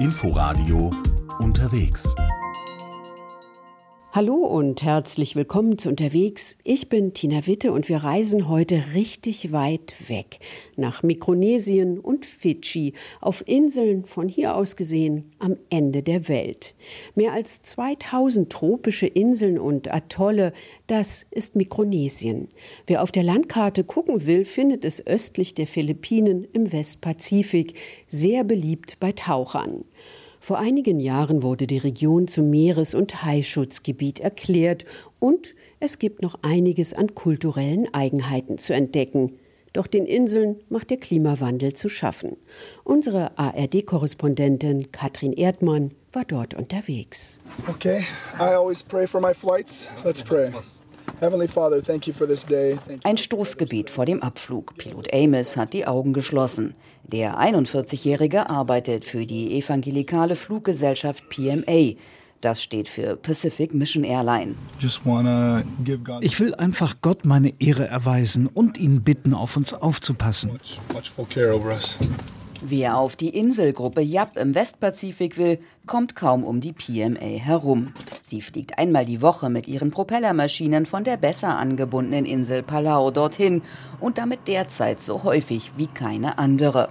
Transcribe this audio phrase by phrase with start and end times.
[0.00, 0.92] Inforadio
[1.40, 2.14] unterwegs.
[4.18, 6.58] Hallo und herzlich willkommen zu Unterwegs.
[6.64, 10.40] Ich bin Tina Witte und wir reisen heute richtig weit weg
[10.74, 16.74] nach Mikronesien und Fidschi auf Inseln von hier aus gesehen am Ende der Welt.
[17.14, 20.52] Mehr als 2000 tropische Inseln und Atolle,
[20.88, 22.48] das ist Mikronesien.
[22.88, 27.74] Wer auf der Landkarte gucken will, findet es östlich der Philippinen im Westpazifik,
[28.08, 29.84] sehr beliebt bei Tauchern.
[30.40, 34.84] Vor einigen Jahren wurde die Region zum Meeres- und Haischutzgebiet erklärt
[35.18, 39.38] und es gibt noch einiges an kulturellen Eigenheiten zu entdecken.
[39.72, 42.36] Doch den Inseln macht der Klimawandel zu schaffen.
[42.84, 47.38] Unsere ARD-Korrespondentin Katrin Erdmann war dort unterwegs.
[47.68, 48.04] Okay,
[48.40, 49.88] I always pray for my flights.
[50.04, 50.52] Let's pray.
[53.02, 54.76] Ein Stoßgebiet vor dem Abflug.
[54.76, 56.74] Pilot Amos hat die Augen geschlossen.
[57.04, 61.94] Der 41-Jährige arbeitet für die evangelikale Fluggesellschaft PMA.
[62.40, 64.54] Das steht für Pacific Mission Airline.
[66.20, 70.60] Ich will einfach Gott meine Ehre erweisen und ihn bitten, auf uns aufzupassen.
[72.60, 77.92] Wer auf die Inselgruppe Yap im Westpazifik will, kommt kaum um die PMA herum.
[78.22, 83.62] Sie fliegt einmal die Woche mit ihren Propellermaschinen von der besser angebundenen Insel Palau dorthin
[84.00, 86.88] und damit derzeit so häufig wie keine andere.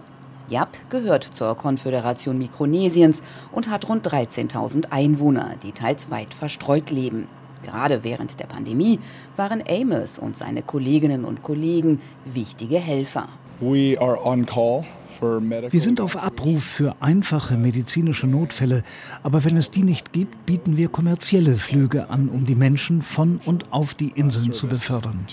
[0.50, 7.28] Yap gehört zur Konföderation Mikronesiens und hat rund 13.000 Einwohner, die teils weit verstreut leben.
[7.62, 9.00] Gerade während der Pandemie
[9.36, 13.28] waren Amos und seine Kolleginnen und Kollegen wichtige Helfer.
[13.60, 14.86] We are on call
[15.20, 18.84] wir sind auf Abruf für einfache medizinische Notfälle,
[19.24, 23.40] aber wenn es die nicht gibt, bieten wir kommerzielle Flüge an, um die Menschen von
[23.46, 25.26] und auf die Inseln zu befördern.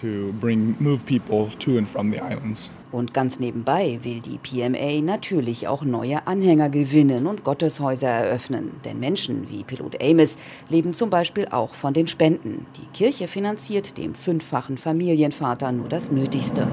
[2.93, 8.71] Und ganz nebenbei will die PMA natürlich auch neue Anhänger gewinnen und Gotteshäuser eröffnen.
[8.85, 12.67] Denn Menschen wie Pilot Amos leben zum Beispiel auch von den Spenden.
[12.77, 16.69] Die Kirche finanziert dem fünffachen Familienvater nur das Nötigste.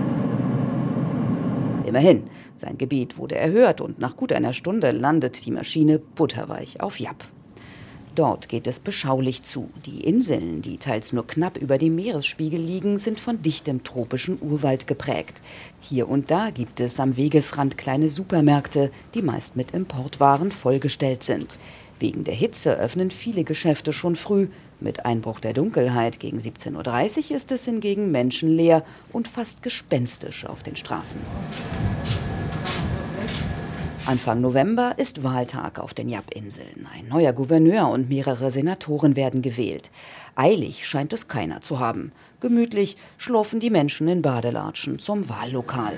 [1.91, 7.01] Immerhin, sein Gebet wurde erhört und nach gut einer Stunde landet die Maschine butterweich auf
[7.01, 7.25] Yap.
[8.15, 9.69] Dort geht es beschaulich zu.
[9.85, 14.85] Die Inseln, die teils nur knapp über dem Meeresspiegel liegen, sind von dichtem tropischen Urwald
[14.85, 15.41] geprägt.
[15.79, 21.57] Hier und da gibt es am Wegesrand kleine Supermärkte, die meist mit Importwaren vollgestellt sind.
[21.99, 24.49] Wegen der Hitze öffnen viele Geschäfte schon früh.
[24.81, 28.83] Mit Einbruch der Dunkelheit gegen 17.30 Uhr ist es hingegen menschenleer
[29.13, 31.21] und fast gespenstisch auf den Straßen.
[34.07, 36.87] Anfang November ist Wahltag auf den Yap-Inseln.
[36.91, 39.91] Ein neuer Gouverneur und mehrere Senatoren werden gewählt.
[40.35, 42.11] Eilig scheint es keiner zu haben.
[42.39, 45.93] Gemütlich schlurfen die Menschen in Badelatschen zum Wahllokal.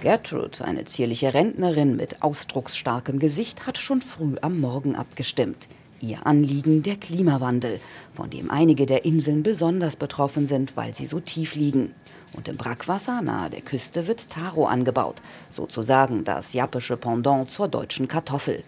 [0.00, 5.66] Gertrude, eine zierliche Rentnerin mit ausdrucksstarkem Gesicht, hat schon früh am Morgen abgestimmt.
[6.00, 7.80] Ihr Anliegen der Klimawandel,
[8.10, 11.94] von dem einige der Inseln besonders betroffen sind, weil sie so tief liegen.
[12.36, 18.08] Und im Brackwasser nahe der Küste wird Taro angebaut, sozusagen das jappische Pendant zur deutschen
[18.08, 18.62] Kartoffel.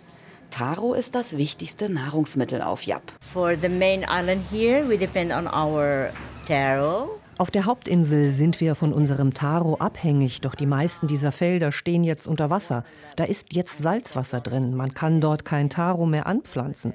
[0.51, 3.03] Taro ist das wichtigste Nahrungsmittel auf Yap.
[3.33, 6.11] For the main island here, we depend on our
[6.47, 7.18] taro.
[7.39, 12.03] Auf der Hauptinsel sind wir von unserem Taro abhängig, doch die meisten dieser Felder stehen
[12.03, 12.83] jetzt unter Wasser.
[13.15, 16.95] Da ist jetzt Salzwasser drin, man kann dort kein Taro mehr anpflanzen.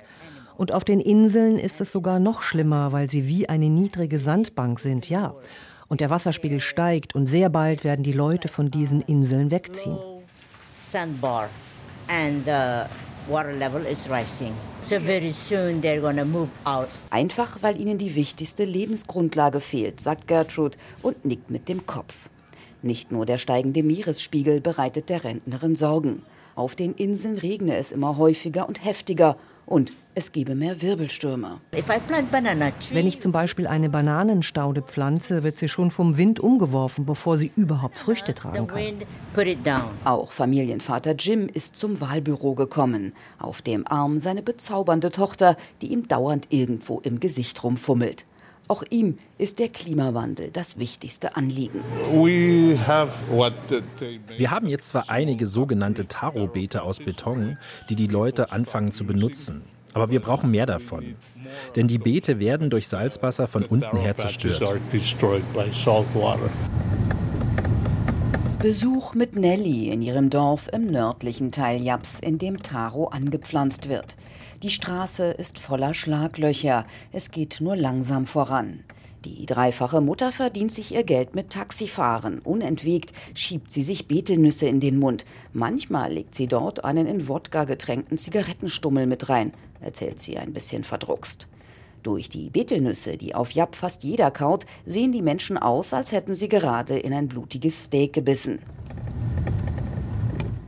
[0.58, 4.82] Und auf den Inseln ist es sogar noch schlimmer, weil sie wie eine niedrige Sandbank
[4.82, 5.34] sind, ja.
[5.88, 9.98] Und der Wasserspiegel steigt und sehr bald werden die Leute von diesen Inseln wegziehen.
[10.76, 11.48] Sandbar.
[12.10, 12.86] And, uh
[13.28, 14.54] water level is rising.
[14.82, 16.90] So very soon they're gonna move out.
[17.10, 22.30] Einfach weil ihnen die wichtigste Lebensgrundlage fehlt, sagt Gertrude und nickt mit dem Kopf.
[22.82, 26.24] Nicht nur der steigende Meeresspiegel bereitet der Rentnerin Sorgen.
[26.56, 31.60] Auf den Inseln regne es immer häufiger und heftiger und es gebe mehr Wirbelstürme.
[32.92, 37.52] Wenn ich zum Beispiel eine Bananenstaude pflanze, wird sie schon vom Wind umgeworfen, bevor sie
[37.56, 39.86] überhaupt Früchte tragen kann.
[40.04, 43.14] Auch Familienvater Jim ist zum Wahlbüro gekommen.
[43.40, 48.26] Auf dem Arm seine bezaubernde Tochter, die ihm dauernd irgendwo im Gesicht rumfummelt.
[48.74, 51.82] Auch ihm ist der Klimawandel das wichtigste Anliegen.
[54.36, 57.60] Wir haben jetzt zwar einige sogenannte Tarotbeete aus Beton,
[57.92, 59.64] die die Leute anfangen zu benutzen.
[59.94, 61.14] Aber wir brauchen mehr davon.
[61.76, 64.64] Denn die Beete werden durch Salzwasser von unten her zerstört.
[68.64, 74.16] Besuch mit Nelly in ihrem Dorf im nördlichen Teil Japs, in dem Taro angepflanzt wird.
[74.62, 76.86] Die Straße ist voller Schlaglöcher.
[77.12, 78.86] Es geht nur langsam voran.
[79.26, 82.40] Die dreifache Mutter verdient sich ihr Geld mit Taxifahren.
[82.40, 85.26] Unentwegt schiebt sie sich Betelnüsse in den Mund.
[85.52, 89.52] Manchmal legt sie dort einen in Wodka getränkten Zigarettenstummel mit rein,
[89.82, 91.50] erzählt sie ein bisschen verdruckst.
[92.04, 96.36] Durch die Betelnüsse, die auf Japp fast jeder kaut, sehen die Menschen aus, als hätten
[96.36, 98.60] sie gerade in ein blutiges Steak gebissen.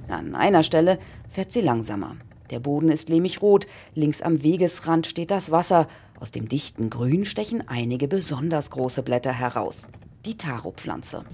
[0.07, 0.97] An einer Stelle
[1.27, 2.15] fährt sie langsamer.
[2.51, 5.89] Der Boden ist lehmig rot, links am Wegesrand steht das Wasser,
[6.21, 9.89] aus dem dichten Grün stechen einige besonders große Blätter heraus.
[10.23, 11.25] Die Taro-Pflanze.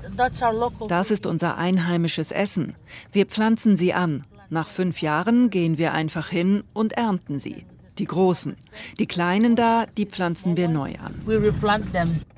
[0.88, 2.76] Das ist unser einheimisches Essen.
[3.12, 4.26] Wir pflanzen sie an.
[4.50, 7.66] Nach fünf Jahren gehen wir einfach hin und ernten sie.
[8.02, 8.56] Die großen.
[8.98, 11.22] Die kleinen da, die pflanzen wir neu an.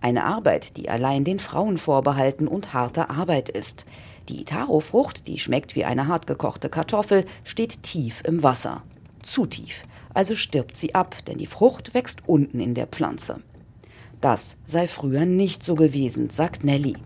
[0.02, 3.86] Eine Arbeit, die allein den Frauen vorbehalten und harte Arbeit ist.
[4.28, 8.84] Die Taro-Frucht, die schmeckt wie eine hartgekochte Kartoffel, steht tief im Wasser.
[9.22, 9.86] Zu tief.
[10.14, 13.40] Also stirbt sie ab, denn die Frucht wächst unten in der Pflanze.
[14.20, 16.98] Das sei früher nicht so gewesen, sagt Nelly.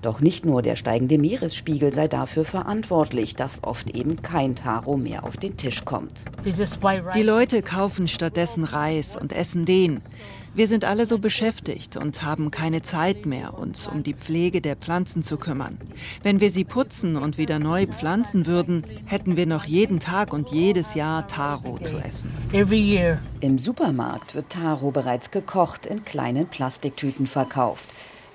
[0.00, 5.24] Doch nicht nur der steigende Meeresspiegel sei dafür verantwortlich, dass oft eben kein Taro mehr
[5.24, 6.24] auf den Tisch kommt.
[6.44, 10.00] Die Leute kaufen stattdessen Reis und essen den.
[10.54, 14.76] Wir sind alle so beschäftigt und haben keine Zeit mehr, uns um die Pflege der
[14.76, 15.78] Pflanzen zu kümmern.
[16.22, 20.50] Wenn wir sie putzen und wieder neu pflanzen würden, hätten wir noch jeden Tag und
[20.50, 22.30] jedes Jahr Taro zu essen.
[23.40, 27.88] Im Supermarkt wird Taro bereits gekocht in kleinen Plastiktüten verkauft.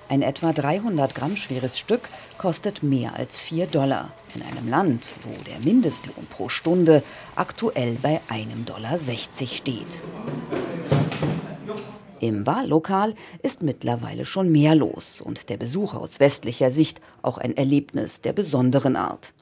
[0.08, 4.12] Ein etwa 300 Gramm schweres Stück kostet mehr als 4 Dollar.
[4.34, 7.02] In einem Land, wo der Mindestlohn pro Stunde
[7.36, 10.02] aktuell bei 1,60 Dollar steht.
[12.20, 17.56] Im Wahllokal ist mittlerweile schon mehr los und der Besuch aus westlicher Sicht auch ein
[17.56, 19.34] Erlebnis der besonderen Art.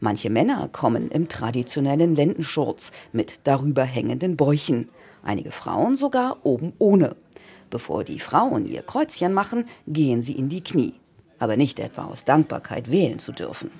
[0.00, 4.88] Manche Männer kommen im traditionellen Lendenschurz mit darüber hängenden Bäuchen,
[5.22, 7.16] einige Frauen sogar oben ohne.
[7.70, 10.94] Bevor die Frauen ihr Kreuzchen machen, gehen sie in die Knie.
[11.38, 13.70] Aber nicht etwa aus Dankbarkeit wählen zu dürfen.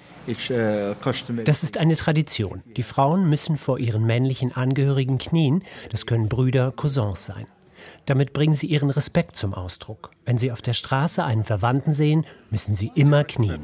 [1.45, 2.63] Das ist eine Tradition.
[2.77, 5.63] Die Frauen müssen vor ihren männlichen Angehörigen knien.
[5.91, 7.47] Das können Brüder, Cousins sein.
[8.07, 10.11] Damit bringen sie ihren Respekt zum Ausdruck.
[10.25, 13.63] Wenn sie auf der Straße einen Verwandten sehen, müssen sie immer knien.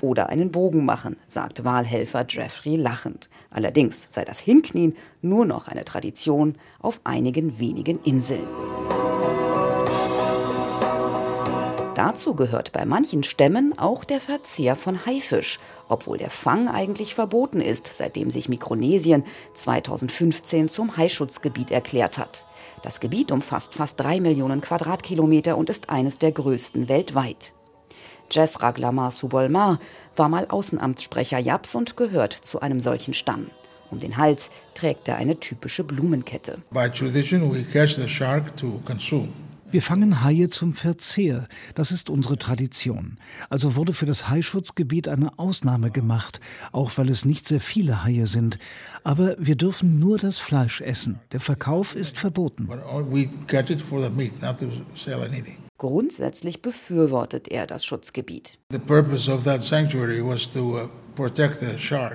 [0.00, 3.28] Oder einen Bogen machen, sagt Wahlhelfer Jeffrey lachend.
[3.50, 8.46] Allerdings sei das Hinknien nur noch eine Tradition auf einigen wenigen Inseln.
[11.98, 15.58] Dazu gehört bei manchen Stämmen auch der Verzehr von Haifisch,
[15.88, 19.24] obwohl der Fang eigentlich verboten ist, seitdem sich Mikronesien
[19.54, 22.46] 2015 zum Haischutzgebiet erklärt hat.
[22.84, 27.52] Das Gebiet umfasst fast drei Millionen Quadratkilometer und ist eines der größten weltweit.
[28.30, 29.80] Jess Raglamar Subolmar
[30.14, 33.50] war mal Außenamtssprecher Japs und gehört zu einem solchen Stamm.
[33.90, 36.58] Um den Hals trägt er eine typische Blumenkette.
[36.70, 39.47] By tradition we catch the shark to consume.
[39.70, 41.46] Wir fangen Haie zum Verzehr.
[41.74, 43.18] Das ist unsere Tradition.
[43.50, 46.40] Also wurde für das Haischutzgebiet eine Ausnahme gemacht,
[46.72, 48.58] auch weil es nicht sehr viele Haie sind.
[49.04, 51.20] Aber wir dürfen nur das Fleisch essen.
[51.32, 52.66] Der Verkauf ist verboten.
[55.76, 58.58] Grundsätzlich befürwortet er das Schutzgebiet.
[58.72, 58.78] Uh,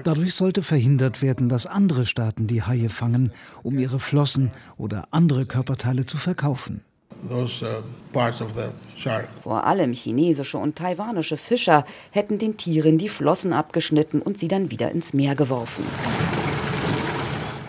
[0.03, 5.45] Dadurch sollte verhindert werden, dass andere Staaten die Haie fangen, um ihre Flossen oder andere
[5.45, 6.81] Körperteile zu verkaufen.
[7.29, 7.47] Uh,
[9.41, 14.71] Vor allem chinesische und taiwanische Fischer hätten den Tieren die Flossen abgeschnitten und sie dann
[14.71, 15.85] wieder ins Meer geworfen.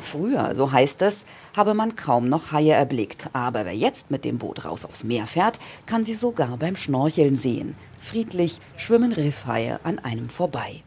[0.00, 1.24] Früher, so heißt es,
[1.56, 3.28] habe man kaum noch Haie erblickt.
[3.32, 7.36] Aber wer jetzt mit dem Boot raus aufs Meer fährt, kann sie sogar beim Schnorcheln
[7.36, 7.74] sehen.
[8.00, 10.82] Friedlich schwimmen Riffhaie an einem vorbei.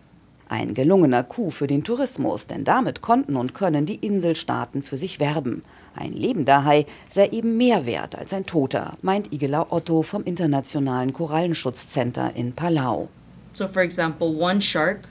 [0.50, 5.20] Ein gelungener Coup für den Tourismus, denn damit konnten und können die Inselstaaten für sich
[5.20, 5.64] werben.
[5.96, 11.12] Ein lebender Hai sei eben mehr wert als ein toter, meint Igela Otto vom Internationalen
[11.12, 13.10] Korallenschutzzentrum in Palau.
[13.54, 15.08] So for example, one shark,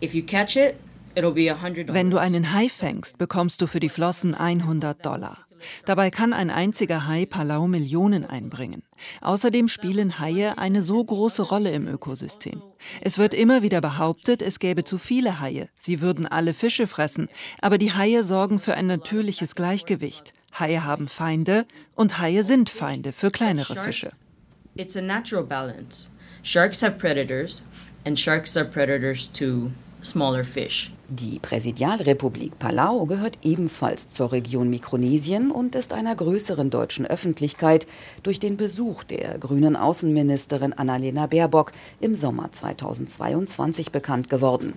[0.00, 0.76] if you catch it,
[1.16, 5.43] wenn du einen Hai fängst, bekommst du für die Flossen 100 Dollar.
[5.84, 8.82] Dabei kann ein einziger Hai Palau Millionen einbringen.
[9.20, 12.62] Außerdem spielen Haie eine so große Rolle im Ökosystem.
[13.00, 15.68] Es wird immer wieder behauptet, es gäbe zu viele Haie.
[15.78, 17.28] Sie würden alle Fische fressen.
[17.60, 20.32] Aber die Haie sorgen für ein natürliches Gleichgewicht.
[20.58, 24.10] Haie haben Feinde und Haie sind Feinde für kleinere Fische.
[24.76, 26.08] It's a natural balance.
[26.42, 27.62] Sharks have predators
[28.04, 29.70] and sharks are predators to
[30.04, 30.92] smaller fish.
[31.08, 37.86] Die Präsidialrepublik Palau gehört ebenfalls zur Region Mikronesien und ist einer größeren deutschen Öffentlichkeit
[38.22, 44.74] durch den Besuch der grünen Außenministerin Annalena Baerbock im Sommer 2022 bekannt geworden.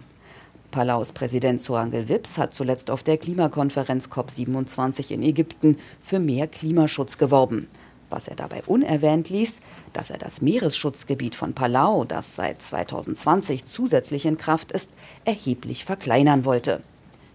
[0.72, 7.18] Palaus Präsident Soangel Wips hat zuletzt auf der Klimakonferenz COP27 in Ägypten für mehr Klimaschutz
[7.18, 7.68] geworben.
[8.10, 9.60] Was er dabei unerwähnt ließ,
[9.94, 14.90] dass er das Meeresschutzgebiet von Palau, das seit 2020 zusätzlich in Kraft ist,
[15.26, 16.82] erheblich verkleinern wollte.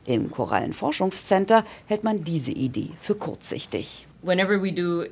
[0.05, 4.07] Im Korallenforschungscenter hält man diese Idee für kurzsichtig.
[4.23, 5.05] Whenever we do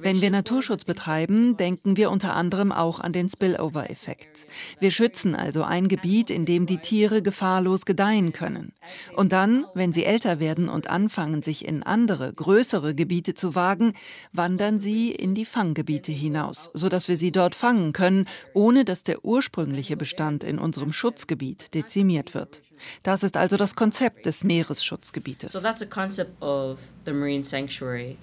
[0.00, 4.46] wenn wir Naturschutz betreiben, denken wir unter anderem auch an den Spillover-Effekt.
[4.80, 8.72] Wir schützen also ein Gebiet, in dem die Tiere gefahrlos gedeihen können.
[9.16, 13.94] Und dann, wenn sie älter werden und anfangen, sich in andere, größere Gebiete zu wagen,
[14.32, 19.24] wandern sie in die Fanggebiete hinaus, sodass wir sie dort fangen können, ohne dass der
[19.24, 22.62] ursprüngliche Bestand in unserem Schutzgebiet dezimiert wird.
[23.02, 25.52] Das ist also das Konzept des Meeresschutzgebietes.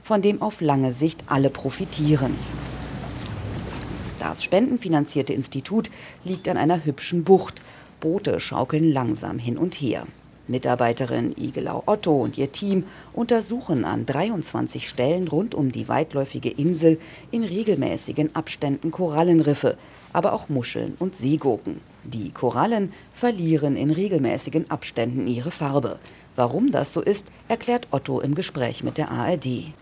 [0.02, 2.36] Von dem auf lange Sicht alle profitieren.
[4.20, 5.90] Das spendenfinanzierte Institut
[6.26, 7.62] liegt an einer hübschen Bucht.
[8.02, 10.06] Boote schaukeln langsam hin und her.
[10.50, 17.00] Mitarbeiterin Igelau Otto und ihr Team untersuchen an 23 Stellen rund um die weitläufige Insel
[17.32, 19.78] in regelmäßigen Abständen Korallenriffe,
[20.12, 21.80] aber auch Muscheln und Seegurken.
[22.04, 26.00] Die Korallen verlieren in regelmäßigen Abständen ihre Farbe.
[26.40, 29.74] Warum das so ist, erklärt Otto im Gespräch mit der ARD.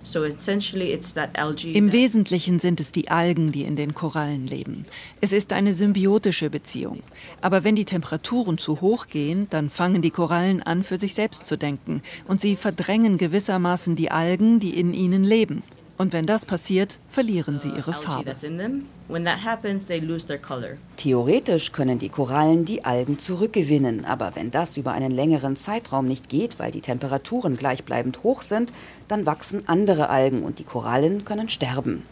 [1.66, 4.88] Im Wesentlichen sind es die Algen, die in den Korallen leben.
[5.22, 7.02] Es ist eine symbiotische Beziehung.
[7.42, 11.46] Aber wenn die Temperaturen zu hoch gehen, dann fangen die Korallen an, für sich selbst
[11.46, 12.02] zu denken.
[12.28, 15.62] Und sie verdrängen gewissermaßen die Algen, die in ihnen leben.
[16.00, 18.36] Und wenn das passiert, verlieren sie ihre Farbe.
[20.98, 26.28] Theoretisch können die Korallen die Algen zurückgewinnen, aber wenn das über einen längeren Zeitraum nicht
[26.28, 28.74] geht, weil die Temperaturen gleichbleibend hoch sind,
[29.08, 32.04] dann wachsen andere Algen und die Korallen können sterben.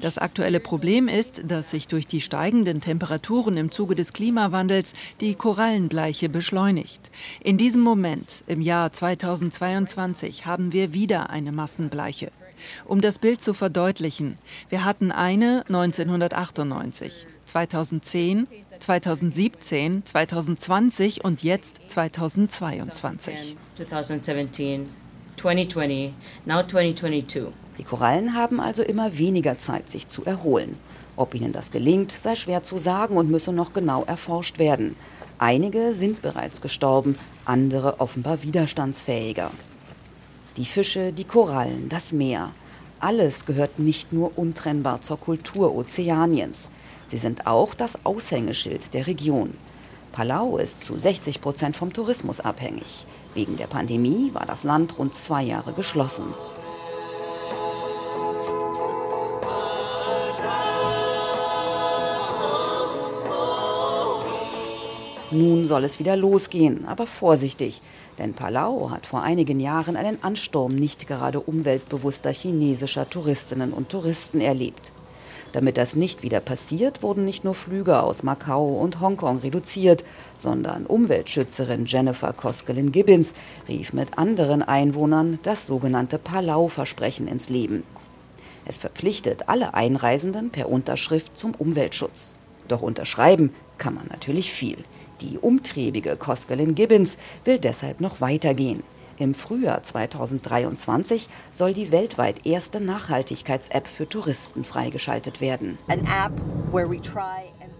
[0.00, 5.34] Das aktuelle Problem ist, dass sich durch die steigenden Temperaturen im Zuge des Klimawandels die
[5.34, 7.10] Korallenbleiche beschleunigt.
[7.42, 12.30] In diesem Moment, im Jahr 2022, haben wir wieder eine Massenbleiche.
[12.84, 18.48] Um das Bild zu verdeutlichen, wir hatten eine 1998, 2010,
[18.80, 23.56] 2017, 2020 und jetzt 2022.
[23.76, 24.88] 2017,
[25.36, 26.12] 2020,
[26.44, 27.52] now 2022.
[27.78, 30.76] Die Korallen haben also immer weniger Zeit, sich zu erholen.
[31.16, 34.96] Ob ihnen das gelingt, sei schwer zu sagen und müsse noch genau erforscht werden.
[35.38, 39.50] Einige sind bereits gestorben, andere offenbar widerstandsfähiger.
[40.56, 42.50] Die Fische, die Korallen, das Meer.
[42.98, 46.70] Alles gehört nicht nur untrennbar zur Kultur Ozeaniens.
[47.04, 49.52] Sie sind auch das Aushängeschild der Region.
[50.12, 53.06] Palau ist zu 60 Prozent vom Tourismus abhängig.
[53.34, 56.24] Wegen der Pandemie war das Land rund zwei Jahre geschlossen.
[65.32, 67.82] Nun soll es wieder losgehen, aber vorsichtig,
[68.18, 74.40] denn Palau hat vor einigen Jahren einen Ansturm nicht gerade umweltbewusster chinesischer Touristinnen und Touristen
[74.40, 74.92] erlebt.
[75.50, 80.04] Damit das nicht wieder passiert, wurden nicht nur Flüge aus Macau und Hongkong reduziert,
[80.36, 83.32] sondern Umweltschützerin Jennifer Koskelin-Gibbons
[83.68, 87.82] rief mit anderen Einwohnern das sogenannte Palau-Versprechen ins Leben.
[88.64, 92.38] Es verpflichtet alle Einreisenden per Unterschrift zum Umweltschutz.
[92.68, 94.78] Doch unterschreiben kann man natürlich viel.
[95.20, 98.82] Die umtriebige Koskelin Gibbons will deshalb noch weitergehen.
[99.18, 105.78] Im Frühjahr 2023 soll die weltweit erste Nachhaltigkeits-App für Touristen freigeschaltet werden.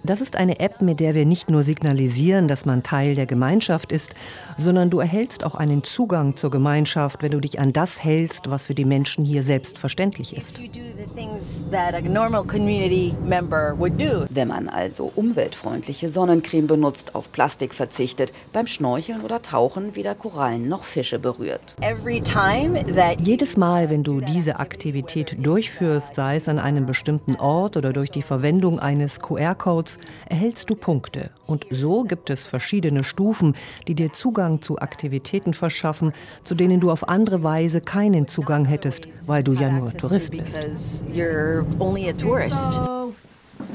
[0.04, 3.90] Das ist eine App, mit der wir nicht nur signalisieren, dass man Teil der Gemeinschaft
[3.90, 4.14] ist,
[4.56, 8.66] sondern du erhältst auch einen Zugang zur Gemeinschaft, wenn du dich an das hältst, was
[8.66, 10.60] für die Menschen hier selbstverständlich ist.
[14.30, 20.68] Wenn man also umweltfreundliche Sonnencreme benutzt, auf Plastik verzichtet, beim Schnorcheln oder Tauchen weder Korallen
[20.68, 21.75] noch Fische berührt.
[23.18, 28.12] Jedes Mal, wenn du diese Aktivität durchführst, sei es an einem bestimmten Ort oder durch
[28.12, 31.30] die Verwendung eines QR-Codes, erhältst du Punkte.
[31.47, 33.56] Und so gibt es verschiedene Stufen,
[33.88, 36.12] die dir Zugang zu Aktivitäten verschaffen,
[36.45, 41.04] zu denen du auf andere Weise keinen Zugang hättest, weil du ja nur Tourist bist.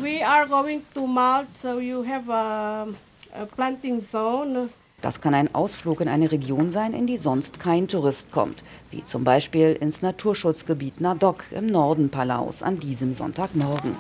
[0.01, 2.88] we are going to Malt, so you have a,
[3.34, 4.70] a planting zone.
[5.01, 9.03] Das kann ein Ausflug in eine Region sein, in die sonst kein Tourist kommt, wie
[9.03, 13.96] zum Beispiel ins Naturschutzgebiet Nadok im Norden Palaus an diesem Sonntagmorgen.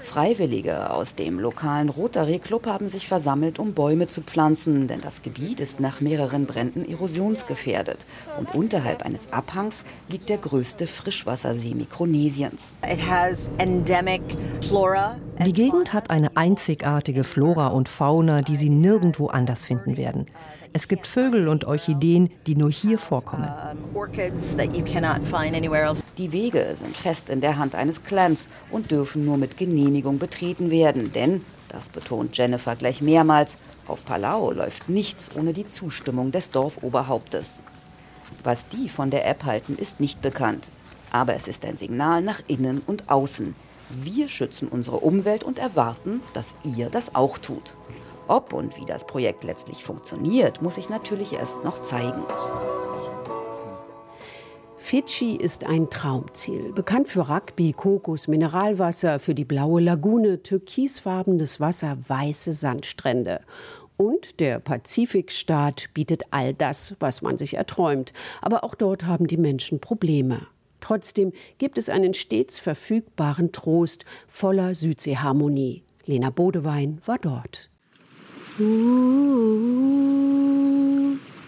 [0.00, 5.22] Freiwillige aus dem lokalen Rotary Club haben sich versammelt, um Bäume zu pflanzen, denn das
[5.22, 8.06] Gebiet ist nach mehreren Bränden erosionsgefährdet.
[8.38, 12.80] Und unterhalb eines Abhangs liegt der größte Frischwassersee Mikronesiens.
[15.44, 20.26] Die Gegend hat eine einzigartige Flora und Fauna, die Sie nirgendwo anders finden werden.
[20.72, 23.50] Es gibt Vögel und Orchideen, die nur hier vorkommen.
[26.16, 30.70] Die Wege sind fest in der Hand eines Clams und dürfen nur mit Genehmigung betreten
[30.70, 33.58] werden, denn, das betont Jennifer gleich mehrmals,
[33.88, 37.64] auf Palau läuft nichts ohne die Zustimmung des Dorfoberhauptes.
[38.44, 40.68] Was die von der App halten, ist nicht bekannt.
[41.10, 43.56] Aber es ist ein Signal nach innen und außen.
[43.90, 47.76] Wir schützen unsere Umwelt und erwarten, dass ihr das auch tut.
[48.30, 52.22] Ob und wie das Projekt letztlich funktioniert, muss sich natürlich erst noch zeigen.
[54.78, 56.72] Fidschi ist ein Traumziel.
[56.72, 63.40] Bekannt für Rugby, Kokos, Mineralwasser, für die blaue Lagune, türkisfarbenes Wasser, weiße Sandstrände.
[63.96, 68.12] Und der Pazifikstaat bietet all das, was man sich erträumt.
[68.42, 70.46] Aber auch dort haben die Menschen Probleme.
[70.78, 75.82] Trotzdem gibt es einen stets verfügbaren Trost voller Südseeharmonie.
[76.06, 77.69] Lena Bodewein war dort.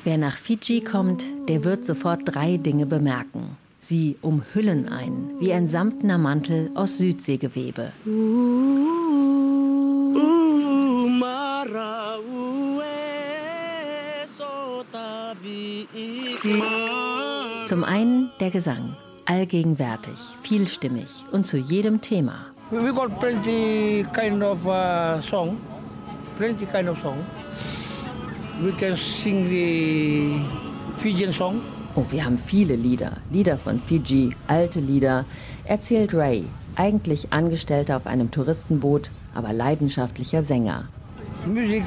[0.05, 3.59] Wer nach Fidschi kommt, der wird sofort drei Dinge bemerken.
[3.81, 7.93] Sie umhüllen einen wie ein samtner Mantel aus Südseegewebe.
[17.67, 22.47] Zum einen der Gesang, allgegenwärtig, vielstimmig und zu jedem Thema.
[22.71, 25.59] We got plenty kind of uh, song
[26.37, 27.25] plenty kind of song.
[28.63, 30.41] We can sing the
[30.99, 31.63] Fijian song.
[31.95, 33.19] Oh, wir haben viele Lieder.
[33.31, 35.25] Lieder von Fiji, alte Lieder.
[35.65, 40.85] Erzählt Ray, eigentlich Angestellter auf einem Touristenboot, aber leidenschaftlicher Sänger.
[41.45, 41.85] Music,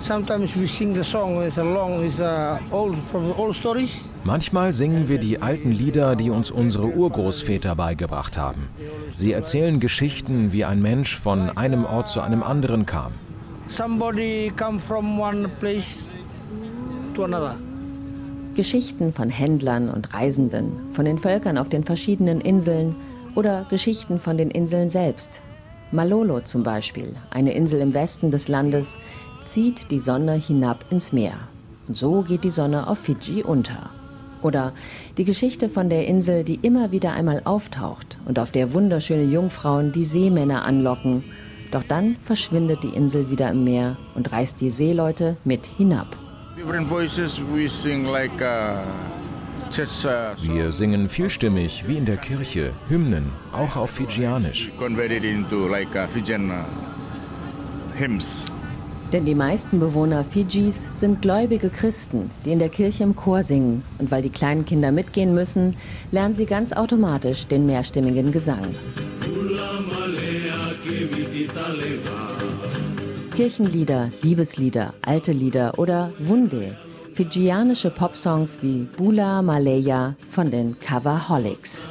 [0.00, 3.90] sometimes we sing the song, it's a long, it's a old, from the old stories.
[4.24, 8.68] Manchmal singen wir die alten Lieder, die uns unsere Urgroßväter beigebracht haben.
[9.16, 13.12] Sie erzählen Geschichten, wie ein Mensch von einem Ort zu einem anderen kam
[13.72, 15.98] somebody come from one place
[17.14, 17.56] to another.
[18.54, 22.94] Geschichten von Händlern und Reisenden, von den Völkern auf den verschiedenen Inseln
[23.34, 25.40] oder Geschichten von den Inseln selbst.
[25.90, 28.98] Malolo zum Beispiel, eine Insel im Westen des Landes,
[29.42, 31.34] zieht die Sonne hinab ins Meer.
[31.88, 33.88] Und so geht die Sonne auf Fidschi unter.
[34.42, 34.72] Oder
[35.16, 39.92] die Geschichte von der Insel, die immer wieder einmal auftaucht und auf der wunderschöne Jungfrauen
[39.92, 41.24] die Seemänner anlocken
[41.72, 46.16] doch dann verschwindet die Insel wieder im Meer und reißt die Seeleute mit hinab.
[46.56, 46.68] Uh,
[50.42, 54.70] Wir singen vielstimmig wie in der Kirche, Hymnen, auch auf Fijianisch.
[54.78, 54.88] Uh,
[59.12, 63.82] Denn die meisten Bewohner Fidschis sind gläubige Christen, die in der Kirche im Chor singen.
[63.98, 65.76] Und weil die kleinen Kinder mitgehen müssen,
[66.10, 68.74] lernen sie ganz automatisch den mehrstimmigen Gesang.
[73.34, 76.76] Kirchenlieder, Liebeslieder, alte Lieder oder Wunde,
[77.14, 81.86] fidschianische Popsongs wie Bula Malaya von den Coverholics.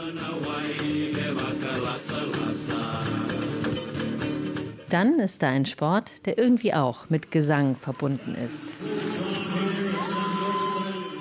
[4.91, 8.63] Dann ist da ein Sport, der irgendwie auch mit Gesang verbunden ist.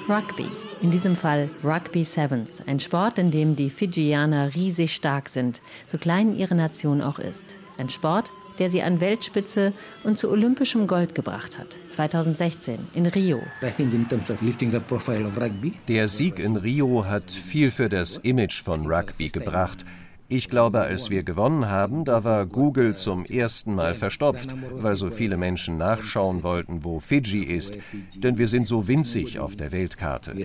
[0.09, 0.47] Rugby.
[0.83, 5.99] In diesem Fall Rugby Sevens, ein Sport, in dem die Fidschianer riesig stark sind, so
[5.99, 7.60] klein ihre Nation auch ist.
[7.79, 9.73] Ein Sport, der sie an Weltspitze
[10.05, 11.69] und zu olympischem Gold gebracht hat.
[11.89, 13.41] 2016 in Rio.
[15.89, 19.85] Der Sieg in Rio hat viel für das Image von Rugby gebracht.
[20.33, 25.11] Ich glaube, als wir gewonnen haben, da war Google zum ersten Mal verstopft, weil so
[25.11, 27.79] viele Menschen nachschauen wollten, wo Fiji ist.
[28.15, 30.37] Denn wir sind so winzig auf der Weltkarte.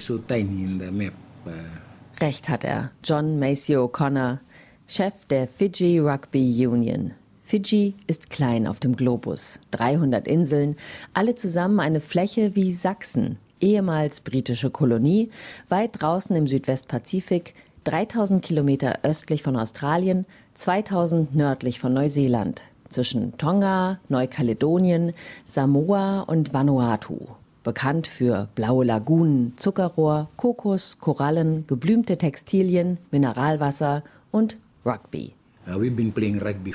[2.21, 4.39] Recht hat er, John Macy O'Connor,
[4.87, 7.11] Chef der Fiji Rugby Union.
[7.41, 9.59] Fidschi ist klein auf dem Globus.
[9.71, 10.75] 300 Inseln,
[11.11, 15.31] alle zusammen eine Fläche wie Sachsen, ehemals britische Kolonie,
[15.69, 23.99] weit draußen im Südwestpazifik, 3000 Kilometer östlich von Australien, 2000 nördlich von Neuseeland, zwischen Tonga,
[24.07, 25.13] Neukaledonien,
[25.47, 27.21] Samoa und Vanuatu.
[27.63, 35.33] Bekannt für blaue Lagunen, Zuckerrohr, Kokos, Korallen, geblümte Textilien, Mineralwasser und Rugby.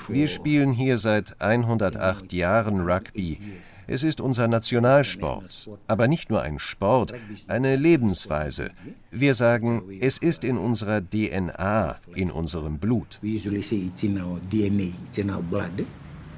[0.09, 3.39] Wir spielen hier seit 108 Jahren Rugby.
[3.87, 7.15] Es ist unser Nationalsport, aber nicht nur ein Sport,
[7.47, 8.71] eine Lebensweise.
[9.13, 13.21] Wir sagen, es ist in unserer DNA, in unserem Blut.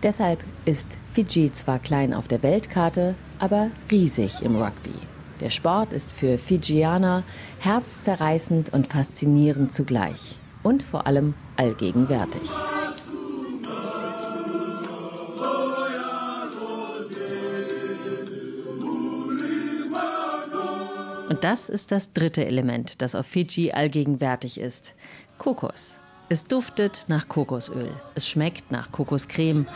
[0.02, 4.94] Deshalb ist Fiji zwar klein auf der Weltkarte, aber riesig im Rugby.
[5.40, 7.24] Der Sport ist für Fijianer
[7.60, 12.42] herzzerreißend und faszinierend zugleich und vor allem allgegenwärtig.
[21.28, 24.94] Und das ist das dritte Element, das auf Fiji allgegenwärtig ist.
[25.38, 25.98] Kokos.
[26.28, 29.66] Es duftet nach Kokosöl, es schmeckt nach Kokoscreme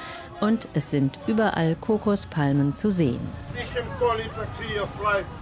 [0.40, 3.20] und es sind überall Kokospalmen zu sehen.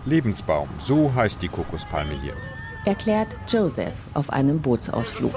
[0.06, 2.34] Lebensbaum, so heißt die Kokospalme hier
[2.84, 5.32] erklärt Joseph auf einem Bootsausflug.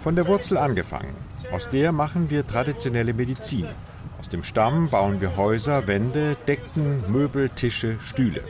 [0.00, 1.14] Von der Wurzel angefangen.
[1.52, 3.66] Aus der machen wir traditionelle Medizin.
[4.18, 8.42] Aus dem Stamm bauen wir Häuser, Wände, Decken, Möbel, Tische, Stühle.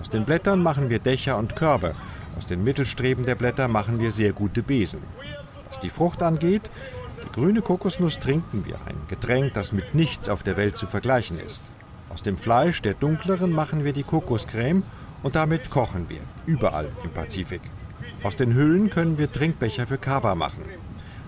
[0.00, 1.94] Aus den Blättern machen wir Dächer und Körbe.
[2.36, 5.02] Aus den Mittelstreben der Blätter machen wir sehr gute Besen.
[5.68, 6.70] Was die Frucht angeht,
[7.24, 11.38] die grüne Kokosnuss trinken wir, ein Getränk, das mit nichts auf der Welt zu vergleichen
[11.40, 11.72] ist.
[12.18, 14.82] Aus dem Fleisch der dunkleren machen wir die Kokoscreme
[15.22, 17.60] und damit kochen wir, überall im Pazifik.
[18.24, 20.64] Aus den Hüllen können wir Trinkbecher für Kava machen.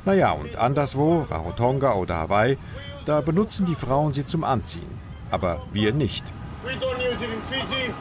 [0.04, 2.58] Naja, und anderswo, Rarotonga oder Hawaii,
[3.06, 4.98] da benutzen die Frauen sie zum Anziehen.
[5.30, 6.24] Aber wir nicht.
[6.64, 7.94] We don't use it in Fiji.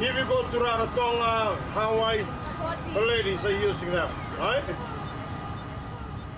[0.00, 2.24] If you go to Rarotonga, Hawaii,
[2.94, 4.06] the ladies are using them,
[4.38, 4.62] right?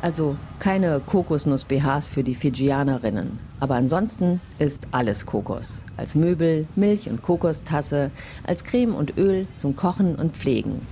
[0.03, 3.39] Also keine Kokosnuss-BHs für die Fijianerinnen.
[3.61, 5.85] Aber ansonsten ist alles Kokos.
[5.99, 8.11] Als Möbel, Milch- und Kokostasse,
[8.45, 10.87] als Creme und Öl zum Kochen und Pflegen.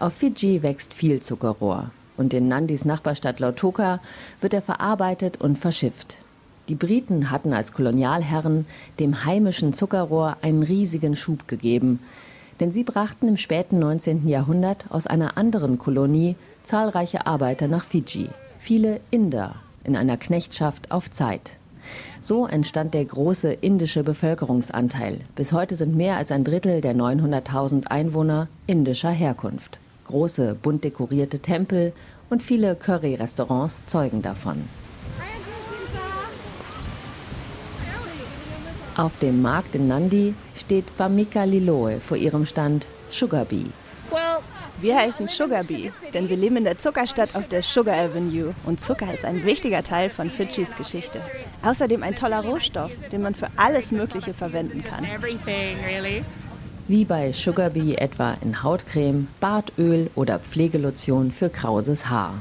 [0.00, 1.90] Auf Fiji wächst viel Zuckerrohr.
[2.16, 4.00] Und in Nandis Nachbarstadt Lautoka
[4.40, 6.18] wird er verarbeitet und verschifft.
[6.68, 8.66] Die Briten hatten als Kolonialherren
[8.98, 12.00] dem heimischen Zuckerrohr einen riesigen Schub gegeben,
[12.60, 14.28] denn sie brachten im späten 19.
[14.28, 21.10] Jahrhundert aus einer anderen Kolonie zahlreiche Arbeiter nach Fidschi, viele Inder in einer Knechtschaft auf
[21.10, 21.56] Zeit.
[22.20, 25.20] So entstand der große indische Bevölkerungsanteil.
[25.36, 29.78] Bis heute sind mehr als ein Drittel der 900.000 Einwohner indischer Herkunft.
[30.06, 31.92] Große, bunt dekorierte Tempel
[32.30, 34.64] und viele Curry-Restaurants zeugen davon.
[38.96, 43.66] Auf dem Markt in Nandi steht Famika Liloe vor ihrem Stand Sugar Bee.
[44.80, 48.80] Wir heißen Sugar Bee, denn wir leben in der Zuckerstadt auf der Sugar Avenue und
[48.80, 51.20] Zucker ist ein wichtiger Teil von Fidschis Geschichte.
[51.62, 55.04] Außerdem ein toller Rohstoff, den man für alles Mögliche verwenden kann.
[56.86, 62.34] Wie bei Sugar Bee etwa in Hautcreme, Bartöl oder Pflegelotion für krauses Haar.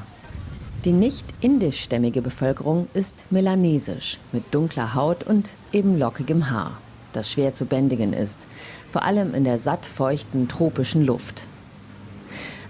[0.85, 6.77] Die nicht indischstämmige Bevölkerung ist melanesisch, mit dunkler Haut und eben lockigem Haar,
[7.13, 8.47] das schwer zu bändigen ist,
[8.89, 11.47] vor allem in der satt feuchten tropischen Luft.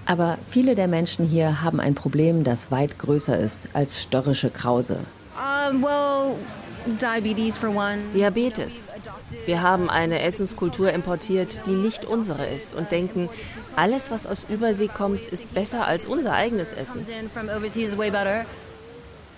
[0.06, 5.00] Aber viele der Menschen hier haben ein Problem, das weit größer ist als störrische Krause.
[8.14, 8.90] Diabetes.
[9.46, 13.30] Wir haben eine Essenskultur importiert, die nicht unsere ist und denken,
[13.76, 17.06] alles, was aus Übersee kommt, ist besser als unser eigenes Essen.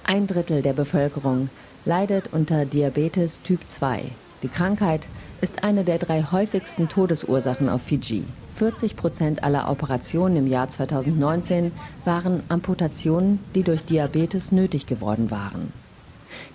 [0.04, 1.50] Ein Drittel der Bevölkerung
[1.86, 4.06] leidet unter Diabetes Typ 2.
[4.42, 5.08] Die Krankheit
[5.42, 8.26] ist eine der drei häufigsten Todesursachen auf Fiji.
[8.56, 11.72] 40 Prozent aller Operationen im Jahr 2019
[12.06, 15.85] waren Amputationen, die durch Diabetes nötig geworden waren.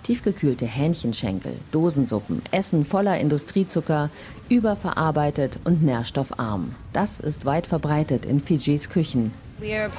[0.03, 4.09] Tiefgekühlte Hähnchenschenkel, Dosensuppen, Essen voller Industriezucker,
[4.49, 6.75] überverarbeitet und nährstoffarm.
[6.93, 9.31] Das ist weit verbreitet in Fijis Küchen.
[9.59, 9.91] Wir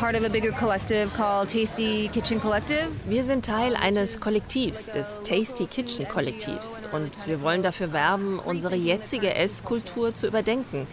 [3.22, 6.82] sind Teil eines Kollektivs, des Tasty Kitchen Kollektivs.
[6.90, 10.88] Und wir wollen dafür werben, unsere jetzige Esskultur zu überdenken.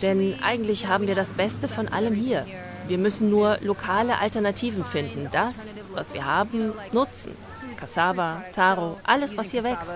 [0.00, 2.46] Denn eigentlich haben wir das Beste von allem hier.
[2.88, 5.28] Wir müssen nur lokale Alternativen finden.
[5.30, 7.32] Das, was wir haben, nutzen.
[7.74, 9.94] Cassava, Taro, alles, was hier wächst.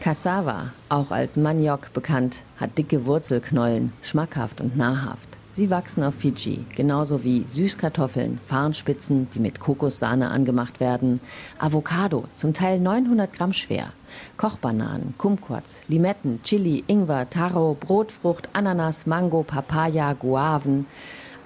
[0.00, 5.28] Cassava, auch als Maniok bekannt, hat dicke Wurzelknollen, schmackhaft und nahrhaft.
[5.54, 11.20] Sie wachsen auf Fiji, genauso wie Süßkartoffeln, Farnspitzen, die mit Kokossahne angemacht werden,
[11.60, 13.92] Avocado, zum Teil 900 Gramm schwer,
[14.36, 20.86] Kochbananen, Kumquats, Limetten, Chili, Ingwer, Taro, Brotfrucht, Ananas, Mango, Papaya, Guaven,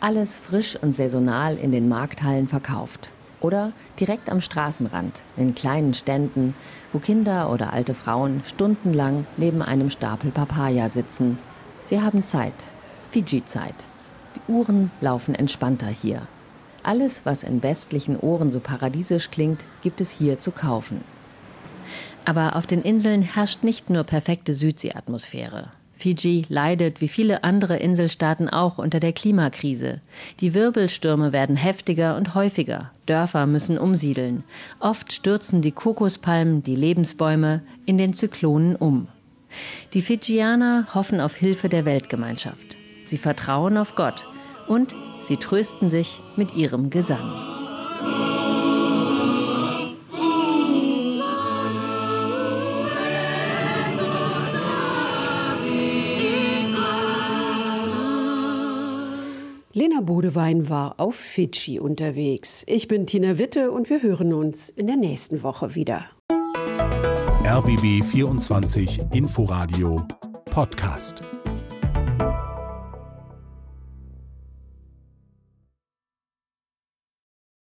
[0.00, 3.10] alles frisch und saisonal in den Markthallen verkauft.
[3.40, 6.54] Oder direkt am Straßenrand, in kleinen Ständen,
[6.92, 11.38] wo Kinder oder alte Frauen stundenlang neben einem Stapel Papaya sitzen
[11.88, 12.52] Sie haben Zeit,
[13.08, 13.86] Fiji-Zeit.
[14.36, 16.28] Die Uhren laufen entspannter hier.
[16.82, 21.02] Alles, was in westlichen Ohren so paradiesisch klingt, gibt es hier zu kaufen.
[22.26, 25.72] Aber auf den Inseln herrscht nicht nur perfekte Südseeatmosphäre.
[25.98, 30.00] Fiji leidet wie viele andere Inselstaaten auch unter der Klimakrise.
[30.38, 32.92] Die Wirbelstürme werden heftiger und häufiger.
[33.06, 34.44] Dörfer müssen umsiedeln.
[34.78, 39.08] Oft stürzen die Kokospalmen, die Lebensbäume, in den Zyklonen um.
[39.92, 42.76] Die Fijianer hoffen auf Hilfe der Weltgemeinschaft.
[43.04, 44.24] Sie vertrauen auf Gott
[44.68, 47.57] und sie trösten sich mit ihrem Gesang.
[59.98, 62.62] Lena Bodewein war auf Fidschi unterwegs.
[62.68, 66.04] Ich bin Tina Witte und wir hören uns in der nächsten Woche wieder.
[67.44, 70.00] RBB 24 Inforadio
[70.44, 71.22] Podcast.